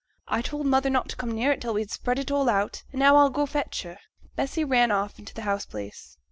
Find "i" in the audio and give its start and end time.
0.27-0.41